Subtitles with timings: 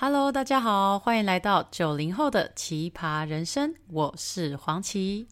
[0.00, 5.26] Hello，大家好，欢迎来到九零后的奇葩人生，我是黄琦。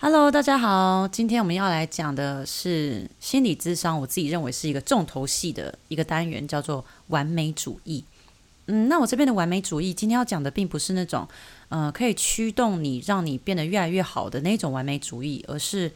[0.00, 8.02] Hello，大家好，今天我们要来讲的是心理智商，我自己认为是一个重头戏的一个单元，叫做完美主义。
[8.68, 11.28] 嗯，那我这边的完美主义，今天要讲的并不是那种，
[11.68, 15.92] 呃，可以驱动你，让你变得越来越好的那种完美主义，而是。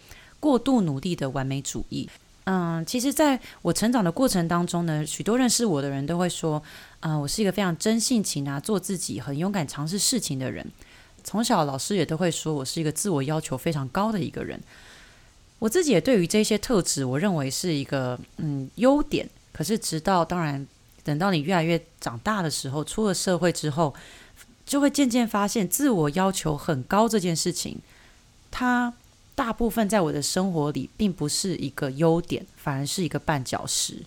[0.47, 2.09] 过度努力的完美主义，
[2.45, 6.63] 嗯，其实在我成长的过程当中呢，许多认识我的人都会说，
[7.01, 10.65] 嗯，我是一个非常真性情啊，做自己，很勇敢尝试事情的人。
[11.25, 14.61] 从小老师也都会说我是一个自我要求非常高的一个人。
[15.59, 19.29] 我自己也对于这些特质，我认为是一个嗯优点。
[19.53, 20.65] 可是直到当然，
[21.03, 23.93] 等到你越来越长大的时候，出了社会之后，
[24.65, 27.81] 就会渐渐发现自我要求很高这件事情，
[28.53, 28.95] 它。
[29.37, 34.03] 大部分在我的生活里，并不是一个优点，反而是一个绊脚石。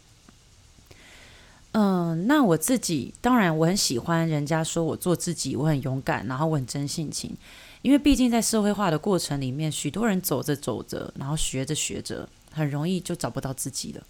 [1.71, 7.37] 嗯，那我自己当然我很喜欢人家说我做自己，我很勇敢，然后我很真性情。
[7.83, 14.03] 因为毕竟在社会化的过程里面，许多人走着走着，然后学着学着，很容易就找不到自己了。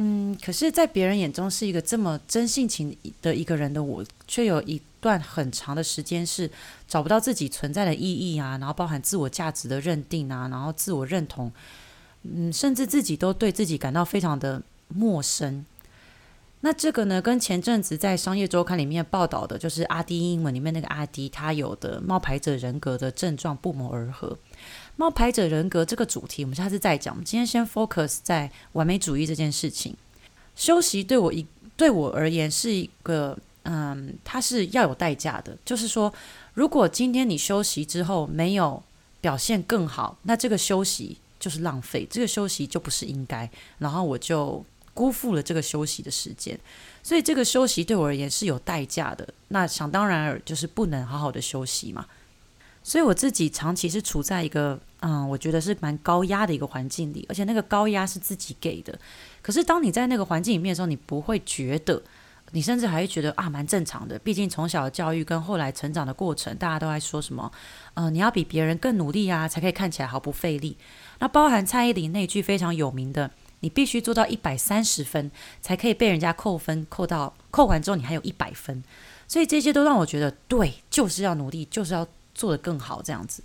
[0.00, 6.48] 嗯，可是，在别人眼中是一个这么真性情的一个人的我，却有一段很长的时间是
[6.86, 11.50] 找不到自己存在的意义啊，然后包含自我价值的认定啊，然后自我认同，
[12.22, 15.66] 嗯，甚至自己都对自己感到非常的陌生。
[16.60, 24.38] 那这个呢，跟前阵子在商业周刊里面报道的，就是阿迪英文里面那个阿迪，他有的冒牌者人格的症状不谋而合。
[24.98, 27.14] 冒牌者人格这个主题，我们下次再讲。
[27.14, 29.94] 我们今天先 focus 在完美主义这件事情。
[30.56, 31.46] 休息对我一
[31.76, 35.56] 对我而言是一个，嗯，它是要有代价的。
[35.64, 36.12] 就是说，
[36.52, 38.82] 如果今天你休息之后没有
[39.20, 46.58] 表现更好，那这个休息就是浪费，这个休息就不是应该，然后我就辜负了这个休息的时间。
[47.04, 49.32] 所以这个休息对我而言是有代价的。
[49.46, 52.04] 那想当然尔就是不能好好的休息嘛。
[52.82, 54.80] 所以我自己长期是处在一个。
[55.00, 58.98] 嗯，我觉得是蛮高压的一个环境里，而且那个高压是自己给的。
[59.40, 62.02] 可是当你在那个环境里面的时候，你不会觉得，
[62.50, 64.18] 你甚至还会觉得啊，蛮正常的。
[64.18, 67.50] 毕竟从小的教育跟后来成长的过程，大家都在说什么？
[67.94, 70.76] 呃，你要比别人更努力啊，才可以看起来毫不费力。
[71.20, 78.82] 那包含蔡依林那句非常有名的：“你必须做到一百三十分，才可以被人家扣分，扣到扣完之后你还有一百分。”
[79.28, 83.42] 所以这些都让我觉得，对，就是要努力，就是要做得更好，这样子。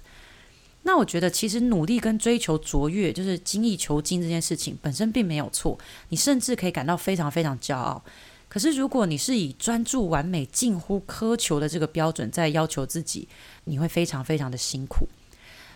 [0.84, 5.80] 那我觉得，其实努力跟追求卓越，就是精益求精这件事情本身并没有错，
[6.10, 8.04] 你甚至可以感到非常非常骄傲。
[8.50, 13.28] 可是，如果你是以专注完美、近乎苛求的这个标准在要求自己，
[13.64, 15.08] 你会非常非常的辛苦。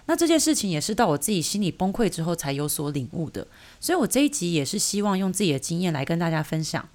[0.05, 3.47] 那这件事情也是到我自己心里崩溃之后才有所领悟的。
[3.79, 6.87] 所以我这一集也是希望用自己的经验来跟大家分享。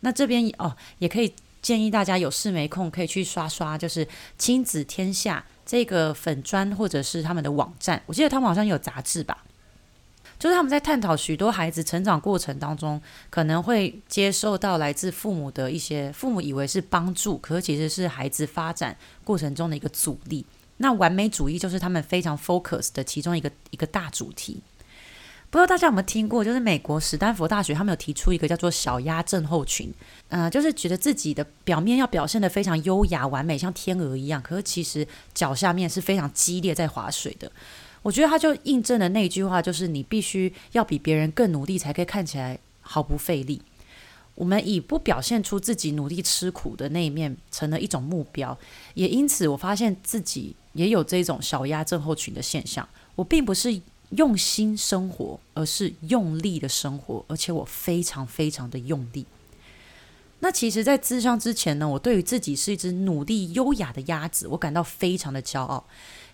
[0.00, 4.08] 那这边哦，也可以建议大家有事没空可以去刷刷，就是
[4.38, 5.44] 亲子天下。
[5.68, 9.44] 这个粉砖或者是他们的网站，我记得他们好像有杂志吧，
[10.38, 12.98] 就是他们在探讨许多孩子成长过程当中
[13.28, 20.46] 可能会接受到来自父母的一些，父母以为是帮助，可是其实是孩子发展过程中的一个阻力。
[20.78, 24.62] 那完美主义就是他们非常 focus 的其中一个一个大主题。
[25.50, 26.44] 不知道大家有没有听过？
[26.44, 29.90] 就是美国史丹佛大学，他们有提出一个叫做“小鸭症候群”，
[30.28, 37.50] 嗯、就是觉得自己的表面要表现得非常优雅完美，像天鹅一样，可是其实脚下面是非常激烈在划水的。
[38.02, 43.62] 我觉得他就印证了那句话，就是你必须要比别人更努力，才可以看起来毫不费力。
[44.34, 48.56] 我们以不表现出自己努力吃苦的那一面，成了一种目标，
[48.92, 52.86] 也因此我发现自己也有这种小鸭症候群的现象。
[53.14, 53.80] 我并不是。
[54.10, 59.26] 用心生活，而是用力的生活，而且我非常非常的用力。
[60.40, 65.84] 那其实，在咨商之前呢，我对于自己是一只努力优雅的鸭子，我感到非常的骄傲。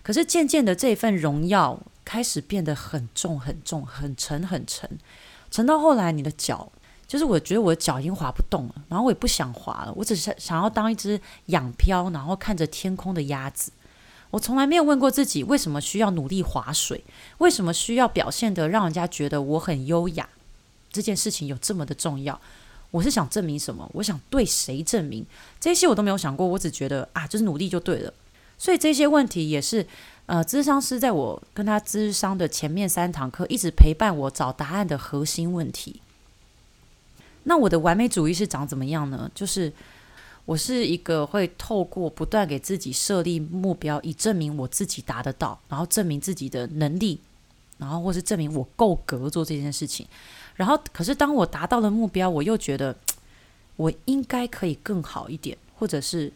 [0.03, 4.87] 可是渐渐的，这份荣耀开始变得很重、很重、很沉、很沉，
[5.49, 6.71] 沉到后来，你的脚，
[7.07, 13.71] 就是我觉得我的脚已经滑不动了，然后我也不想滑了，我只是想要当一只仰飘，然后看着天空的鸭子。
[14.35, 17.01] 我从来没有问过自己，为什么需要努力划水？
[17.37, 20.27] 为什么需要表现得让人家觉得我很优雅？
[20.91, 22.39] 这件事情有这么的重要？
[22.91, 23.89] 我是想证明什么？
[23.93, 25.25] 我想对谁证明？
[25.57, 28.13] 这些我都没有想过，我只觉得啊，就是努力就对了。
[28.57, 29.87] 所以这些问题也是，
[30.25, 36.01] 呃，咨商师在我跟他咨商的前面三堂课，一直陪伴我找答案的核心问题。
[37.43, 39.31] 那我的完美主义是长怎么样呢？
[39.33, 39.71] 就是。
[40.45, 47.19] 我是一个会透过不断给自己设立目标，以证明我自己达得到，然后证明自己的能力
[47.77, 50.07] 然后或是证明我够格做这件事情。
[50.55, 52.95] 然后，可是当我达到了目标，我又觉得
[53.75, 56.31] 我应该可以更好一点，或者是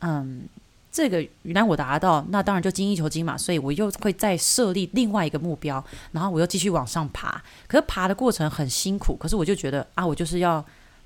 [0.00, 0.42] 嗯，
[0.90, 3.38] 这个原来我达到，那当然就精益求精嘛。
[3.38, 7.42] 所以我又会再设立另外一个目标，然后我又继续往上爬。
[7.66, 10.62] 可是爬的过程很辛苦，可是我就觉得啊，我就是要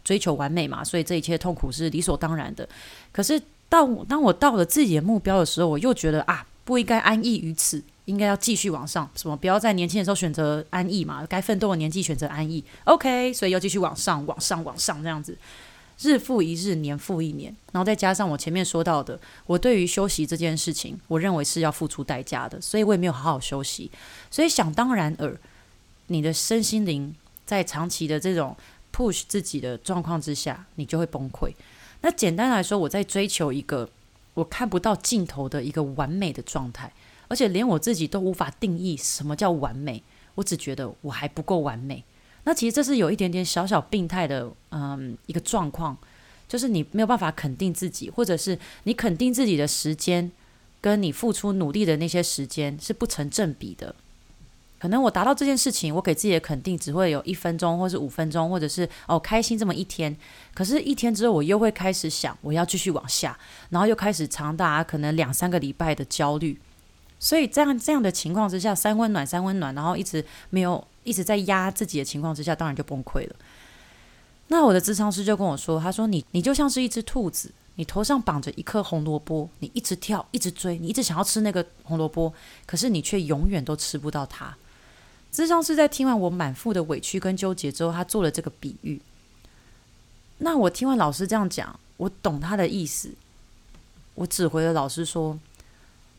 [0.07, 2.67] 追求完美嘛，所以这一切痛苦是理所当然的。
[3.11, 7.83] 可是到当我到了自己的目标的时候，我又觉得啊，不应该安逸于此。
[8.07, 11.27] 应该要继续往上，什么不要在年轻的时候选择安逸嘛？
[11.27, 15.37] 该奋斗的年纪选择安逸，OK，所以要继续往上，往上，往上这样子，
[16.01, 23.91] 日复一日，年复一年，然后再加上我前面说到的，我对于休息这件事情，我认为是要付出代价的，所以我也没有好好休息，
[24.31, 25.37] 所以想当然尔，
[26.07, 27.13] 你的身心灵
[27.45, 28.57] 在长期的这种
[28.97, 31.53] push 自己的状况之下，你就会崩溃。
[32.01, 33.91] 那简单来说，我在追求一个
[34.33, 36.93] 我看不到尽头的一个完美的状态。
[37.29, 40.01] 而且连我自己都无法定义什么叫完美，
[40.37, 42.05] 我只觉得我还不够完美。
[42.45, 45.99] 那其实这是有一点点小小病态的，嗯，一个状况，
[46.47, 50.31] 就是你没有办法肯定自己，或者是你肯定自己的时间，
[50.81, 53.93] 跟你付出努力的那些时间是不成正比的。
[54.79, 60.15] 可能我达到这件事情，我给自己的肯定只会有一分钟，或是五分钟，或者是哦开心这么一天。
[60.55, 63.39] 可是，一天之后我又会开始想，我要继续往下，
[63.71, 66.61] 然后又开始长达可能两三个礼拜的焦虑。
[67.19, 73.35] 所以这样这样的情况之下，三温暖三温暖，然后一直没有一直在压自己的情况之下，当然就崩溃了。
[74.49, 82.31] 那我的咨商师就跟我说，他说你你就像是一只兔子，你头上绑着一颗红萝卜，你一直跳，一直追，你一直想要吃那个红萝卜，
[82.67, 84.55] 可是你却永远都吃不到它。
[85.37, 89.03] 咨商是在听完我满腹的委屈跟纠结之后，他做了这个比喻。
[90.39, 93.11] 那我听完老师这样讲，我懂他的意思，
[94.15, 95.39] 我指挥了老师说。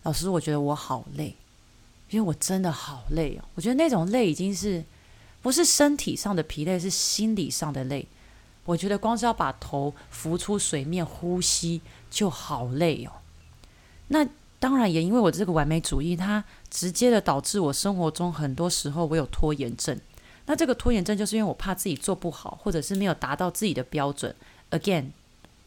[0.03, 1.35] 老师，我觉得我好累，
[2.11, 3.43] 因为我真的好累哦。
[3.55, 4.81] 我觉得那种累已经是
[5.41, 8.07] 不是身体上的疲累，是心理上的累。
[8.63, 13.11] 我觉得光是要把头浮出水面呼吸就好累哦。
[14.07, 14.25] 那
[14.59, 19.99] 当然也因为我这个完美主义，它直接的导致我生活中很多时候我有拖延症。
[20.45, 24.33] 那这个拖延症就是因为我怕自己做不好，或者是没有达到自己的标准
[24.71, 25.07] ，again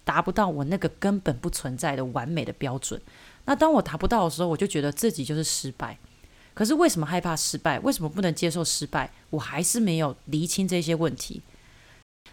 [0.04, 3.00] 达不到我那个根本不存在的完美的标准。
[3.44, 5.98] 那当我达不到的时候，我就觉得自己就是失败。
[6.52, 7.78] 可是为什么害怕失败？
[7.80, 9.10] 为什么不能接受失败？
[9.30, 11.40] 我还是没有厘清这些问题。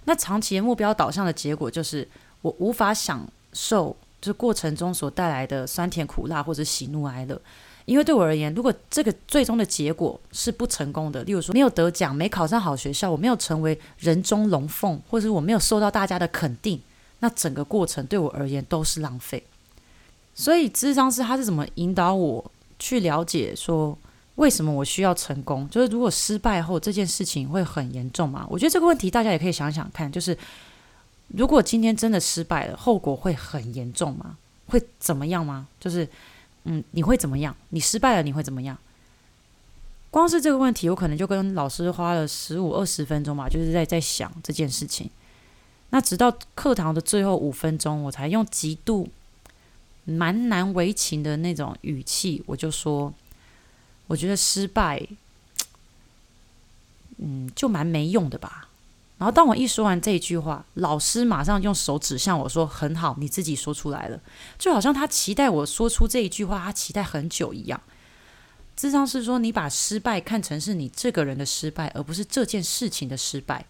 [0.06, 2.08] 那长期的目标导向的结果就是，
[2.42, 7.40] 我无法享受这过程中所带来的酸甜苦辣或者喜怒哀乐。
[7.86, 16.82] 因为对我而言，如果这个最终的结果是不成功的，例如说没有得奖、没考上好学校、我没有成为人中龙凤，或者是我没有受到大家的肯定，
[17.20, 19.42] 那整个过程对我而言都是浪费。
[20.36, 23.98] 所以，咨商师他是怎么引导我去了解说，
[24.36, 25.66] 为什么我需要成功？
[25.70, 28.46] 就是如果失败后这件事情会很严重吗？
[28.50, 30.38] 我觉得这个问题大家也可以想想看，就是
[31.28, 34.38] 如果今天真的失败了，后果会很严重吗？
[34.68, 35.68] 会怎么样吗？
[35.80, 36.08] 就是，
[36.64, 37.56] 嗯，你会怎么样？
[37.70, 38.78] 你失败了你会怎么样？
[40.10, 45.10] 光是这个问题，我可能就跟老师花了十五二十分钟吧，就是在在想这件事情。
[45.90, 49.10] 那直到课堂的最后五分钟，我才用极度。
[50.10, 53.14] 蛮难为情的那种语气，我就说，
[54.08, 55.06] 我觉得失败，
[57.18, 58.67] 嗯，就蛮没用的吧。
[59.18, 64.20] 然后当我一说完这一句话，老师马上用手指向我说：“很好，你自己说出来了。”
[64.60, 67.82] 就好像他期待我说出这一句话，他期待很久一样。
[68.76, 73.66] 智商是说，你把失败看成是你这个人的失败，而不是这件事情的失败。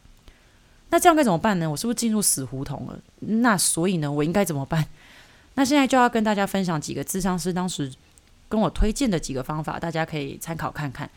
[0.89, 1.69] 那这样该怎么办呢？
[1.69, 2.99] 我是不是进入死胡同了？
[3.19, 4.85] 那所以呢，我应该怎么办？
[5.55, 7.89] 那现在就要跟大家分享几个智商师当时
[8.49, 11.09] 跟我推荐的几个方法，大家可以参考看看。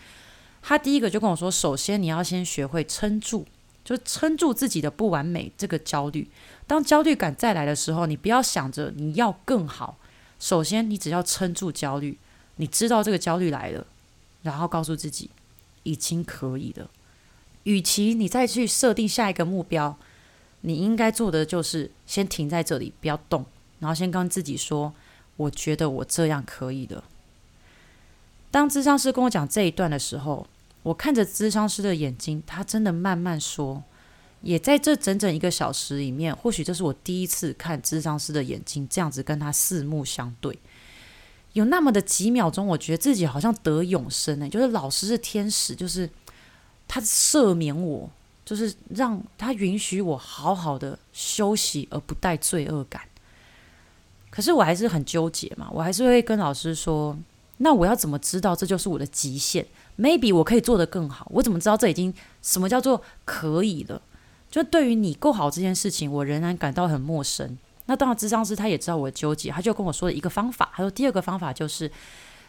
[0.63, 3.45] 他第一个就跟我说，首先你要先学会撑住，
[3.85, 6.29] 就撑住自己的不完美这个焦虑。
[6.67, 9.99] 当焦虑感再来的时候，你不要想着你要更好，
[10.39, 12.19] 首先你只要撑住焦虑，
[12.57, 13.87] 你知道这个焦虑来了，
[14.43, 15.31] 然后告诉自己
[15.83, 16.89] 已经可以了。
[17.65, 19.97] 与其你再去设定下一个目标，
[20.63, 23.45] 你应该做的就是先停在这里，不要动。
[23.81, 24.95] 然后先跟自己说，
[25.37, 27.03] 我觉得我这样可以的。
[28.51, 30.47] 当智商师跟我讲这一段的时候，
[30.83, 33.83] 我看着咨商师的眼睛，他真的慢慢说。
[34.43, 40.59] 也在这整整一个小时里面，或许这是我第一次看咨商师的眼睛这样子跟他四目相对。
[41.53, 46.09] 有那么的几秒钟，我觉得自己好像得永生呢，就是老师是天使，就是
[46.89, 48.09] 他赦免我，
[48.43, 53.03] 就是让他允许我好好的休息，而不带罪恶感。
[54.31, 57.15] 可是我还是很纠结嘛，我还是会跟老师说，
[57.59, 59.67] 那我要怎么知道这就是我的极限？
[60.00, 61.26] Maybe 我可以做得更好。
[61.30, 64.00] 我怎么知道这已经什么叫做可以了？
[64.50, 67.57] 就对于你够好这件事情，我仍然感到很陌生。
[67.87, 70.73] 那当然，智商师他也知道我的纠结，他就跟我说了一个方法。
[70.75, 71.90] 他说第二个方法就是，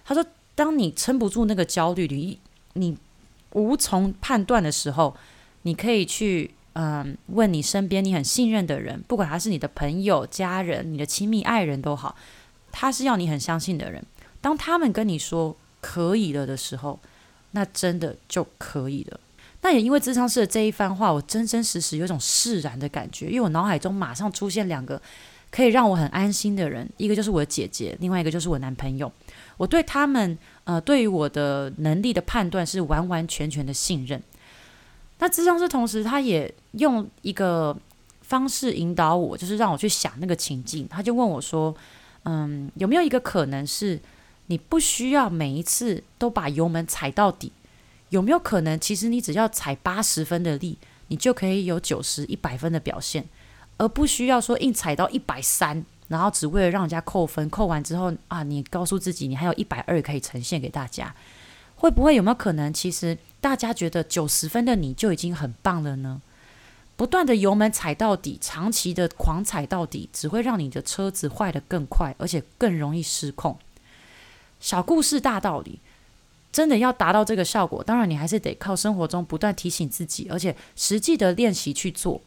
[0.05, 0.23] 他说
[0.55, 2.39] 当你撑不住那个焦虑，你
[2.73, 2.97] 你
[3.53, 5.15] 无从判断的时候，
[5.63, 12.15] 你可以去嗯问你身边你很信任的人，不管他是你的朋友、家人、你的亲密爱人都好，
[12.71, 14.03] 他是要你很相信的人。
[14.41, 16.99] 当他们跟你说可以了的时候，
[17.51, 19.19] 那真的就可以了。
[19.61, 24.99] 那也因为智商师的这一番话，我真真实实有一种释然的感觉，因为我脑海中马上出现两个
[25.51, 29.11] 可以让我很安心的人，一个就是我的姐姐，另外一个就是我男朋友。
[29.57, 34.19] 我对他们，呃，对于我的能力的判断是完完全全的信任。
[35.19, 37.77] 那智商师同时他也用一个
[38.21, 40.87] 方式引导我，就是让我去想那个情境。
[40.87, 41.75] 他就问我说
[42.25, 43.99] ：“嗯，有没有一个可能是
[44.51, 47.53] 你不需要每一次都把油门踩到底？”
[48.11, 50.77] 有没有可能，其实你只要踩八十分的力，
[51.07, 53.29] 你就可以有九十、一百分的表现，
[53.77, 61.15] 而不需要说硬踩到一百三，然后只为了让人家扣分，扣完之后啊，你告诉自己你还有一百二可以呈现给大家，
[61.77, 66.21] 会不会有没有可能，其实大家觉得九十分的你就已经很棒了呢？
[66.97, 73.57] 不断的油门踩到底，长期的狂踩到底，只会让你的车子坏得更快，而且更容易失控。
[74.61, 75.79] 小故事大道理。
[76.53, 82.21] 真的要达到这个效果，当然你还是得靠生活中不断提醒自己，而且实际的练习去做。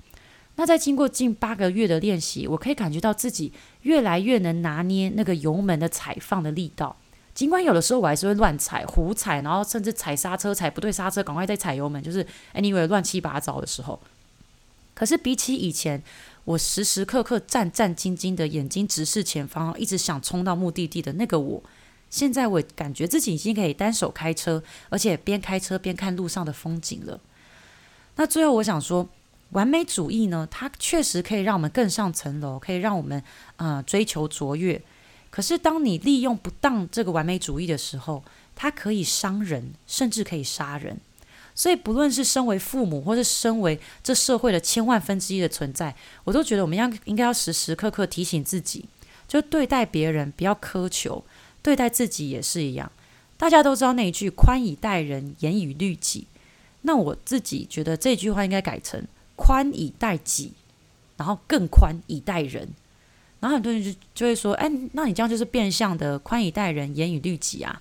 [0.56, 6.96] 那在经过近八个月的练习，我可以感觉到自己越来越能拿捏那个油门的踩放的力道。
[7.34, 14.00] 尽管有的时候我还是会乱踩、胡踩，然后甚至踩刹车踩不对刹车，赶快再踩油门，就是 anyway 乱七八糟的时候。
[14.94, 16.02] 可是比起以前，
[16.44, 21.62] 我时时刻刻战战兢兢的眼睛直视前方，一直想冲到目的地的那个我。
[22.14, 27.18] 现在我感觉自己已经可以单手开车，而且边开车边看路上的风景了。
[28.14, 29.08] 那最后我想说，
[29.50, 33.20] 完美主义呢，它确实可以让我们更上层楼，可以让我们
[33.56, 34.80] 呃追求卓越。
[35.28, 38.22] 可是当你利用不当这个完美主义的时候，
[38.54, 40.96] 它可以伤人，甚至可以杀人。
[41.52, 45.92] 所以不论是身为父母，或是身为这社会的千万分之一的存在，
[46.22, 48.84] 我都觉得我们要应该要时时刻刻提醒自己，
[49.26, 51.24] 就对待别人不要苛求。
[51.64, 52.92] 对待自己也是一样，
[53.38, 56.26] 大家都知道那一句“宽以待人，严以律己”。
[56.82, 59.02] 那我自己觉得这句话应该改成
[59.34, 60.52] “宽以待己”，
[61.16, 62.68] 然后更宽以待人。
[63.40, 67.80] 然后很多人就就会说：“哎，那你这样就是变相的宽以待人，严以律己啊？”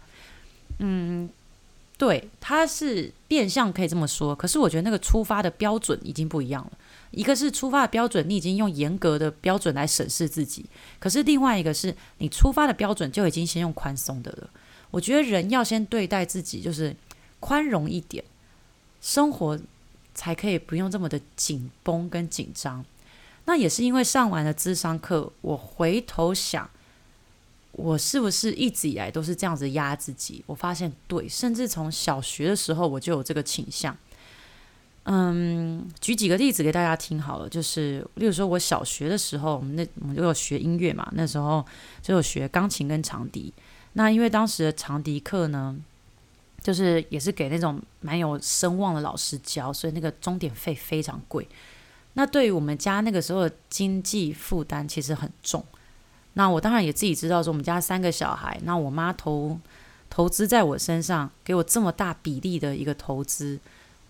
[0.79, 1.29] 嗯，
[1.97, 4.33] 对，他是变相可以这么说。
[4.33, 6.71] 可是我觉得那个出发的标准已经不一样了。
[7.13, 10.63] 一个是出发的标准，你已经用严格的标准来审视自己；
[10.99, 14.49] 可是另外一个是你出发的标准就已经先用宽松的了。
[14.89, 16.95] 我觉得人要先对待自己，就是
[17.39, 18.23] 宽容一点，
[18.99, 19.59] 生活
[20.13, 22.83] 才可以不用这么的紧绷跟紧张。
[23.45, 26.69] 那也是因为上完了智商课，我回头想，
[27.73, 30.43] 我是不是一直以来都是这样子压自己？
[30.47, 33.97] 我发现对，甚至从小学的时候我就有这个倾向。
[35.05, 41.65] 嗯，举几个例子给大家听好了，就是例如说，我小学的时候，我们那我们就有学音乐嘛，那时候
[42.01, 43.53] 就有学钢琴跟长笛。
[43.93, 45.75] 那因为当时的长笛课呢，
[46.61, 51.45] 就是也是给那种蛮有声望的老师教，所以那个钟点费非常贵。
[52.13, 55.61] 那对于我们家那个时候的经济负担其实很重。
[56.35, 59.59] 那我当然也自己知道说，我们家三个小孩，那我妈投
[60.09, 63.59] 投资在我身上，给我这么大比例的一个投资。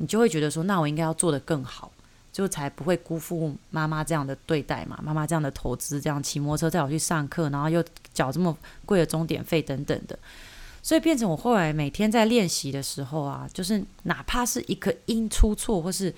[0.03, 1.89] 你就会觉得说，那我应该要做得更好，
[2.33, 4.99] 就才不会辜负妈妈这样的对待嘛。
[5.01, 7.81] 妈妈这样的投资，这样骑摩托车带我去上课，然后又
[8.13, 8.53] 缴这么
[8.85, 10.19] 贵的钟点费等等的，
[10.81, 16.13] 所以变成我后来每天在练习的时候啊，就是哪怕是一个音出错，或是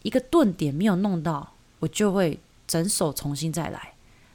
[0.00, 3.92] 一个顿点没有弄到，我就会整首重新再来，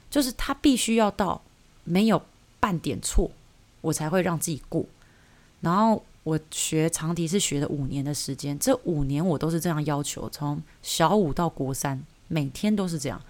[0.08, 1.42] 就是他必须要到
[1.82, 2.22] 没有
[2.60, 3.28] 半点错，
[3.80, 4.84] 我才会让自己过，
[5.60, 6.04] 然后。
[6.26, 13.22] 我学长笛是学了五年的时间，这五年我都是这样要求，从小五到国三，每天都是这样。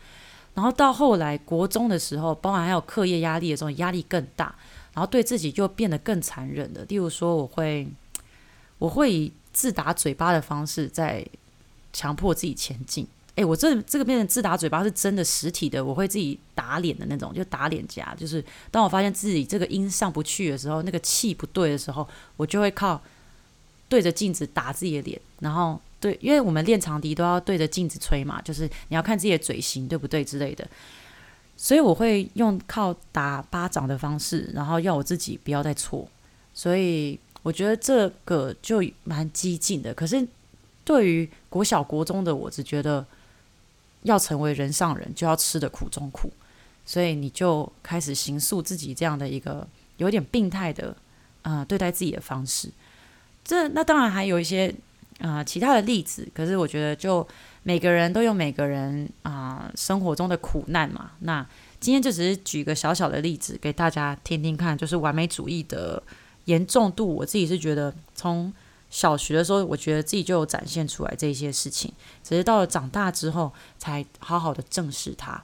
[0.54, 4.54] 然后到后来国中的时候，包含还有课业压力的时候，压力更大，
[4.94, 6.86] 然后对自己就变得更残忍了。
[6.88, 7.86] 例如说，我会
[8.78, 11.22] 我会以自打嘴巴的方式在
[11.92, 13.06] 强迫自己前进。
[13.36, 18.12] 哎，我这这个变成自打嘴巴是真的实体的，我会自己打脸的那种，就打脸颊。
[18.18, 23.00] 就是当我发现自己这个音上不去的时候，那个气不对的时候，我就会靠
[23.88, 30.66] 对着镜子打自己的脸，然后对，因为我们练长笛都要对着镜子吹嘛，就是你要看自己的嘴型对不对之类的，
[31.56, 36.08] 所以我会用靠打巴掌的方式，然后要我自己不要再错，
[36.52, 37.18] 所以。
[37.42, 39.94] 我觉得这个就蛮激进的。
[39.94, 40.26] 可是
[40.82, 43.06] 对于国小国中的我，只觉得
[44.06, 46.32] 要成为人上人，就要吃的苦中苦，
[46.84, 49.66] 所以你就开始形塑自己这样的一个
[49.98, 50.96] 有点病态的
[51.42, 52.70] 啊、对待自己的方式。
[53.44, 54.74] 这那当然还有一些
[55.18, 57.26] 啊、其他的例子，可是我觉得就
[57.62, 61.12] 每个人都有每个人啊、生活中的苦难嘛。
[61.20, 61.46] 那
[61.80, 66.02] 今天就只是举个小小的例子给大家听听看，就是完美主义的
[66.44, 67.14] 严重度。
[67.14, 68.52] 我自己是觉得从
[68.90, 75.42] 小学的时候，我觉得自己就有展现出来这些事情，只是到了长大之后才好好的正视它。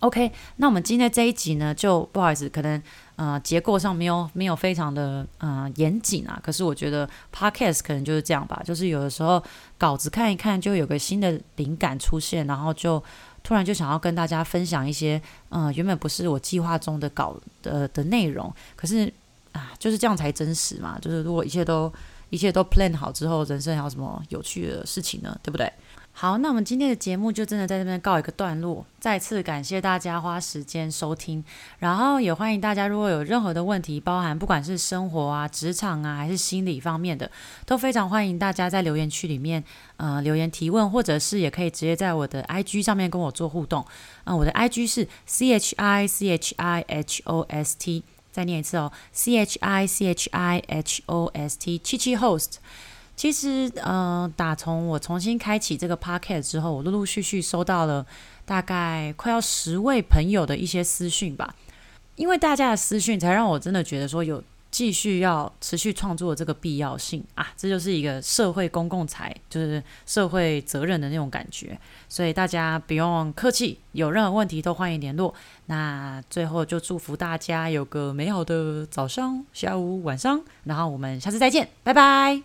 [0.00, 2.82] OK，那我们今天这一集呢，就不好意思，可能
[3.14, 9.40] 呃结构上没有没有非常的呃严谨啊，可是我觉得 Podcast 可能就是这样吧，就是有的时候
[9.78, 13.00] 稿子看一看，就有个新的灵感出现，然后就
[13.44, 19.12] 突然就想要跟大家分享一些呃原本不是我计划中的稿的的内容，可是
[19.52, 21.92] 啊就是这样才真实嘛，就是如果一切都
[22.30, 25.38] 一切都 plan 好之后，人生还有什么有趣的事情呢？
[25.42, 25.70] 对不对？
[26.14, 28.84] 好，那我们今天的节目就真的在这边告一个段落。
[29.00, 31.42] 再次感谢大家花时间收听，
[31.78, 37.30] 然后也欢迎大家如果有任何的问题，包含不管是生活啊、职场啊，还是心理方面的，
[37.64, 39.64] 都非常欢迎大家在留言区里面
[39.96, 43.82] 呃留言提问，或者是也可以直接在我的 IG 上面跟我做互动。
[44.24, 50.08] 嗯、我的 IG 是 C H I C H I H O S T，再念一次哦，C H I C
[50.08, 52.54] H I H O S T，七七 host。
[53.14, 58.04] 其实，嗯、打从我重新开启这个 podcast 之后，我陆陆续续收到了
[58.46, 61.54] 大概快要十位朋友的一些私讯吧。
[62.16, 67.52] 因为大家的私讯，才让我真的觉得说有继续要持续创作这个必要性啊！
[67.56, 71.78] 这就是一个社会公共财，就是社会责任的那种感觉。
[72.08, 75.32] 所以大家不用客气，有任何问题都欢迎联络。
[75.66, 82.42] 那最后就祝福大家有个美好的早上、下午、晚上，然后我们下次再见，拜拜。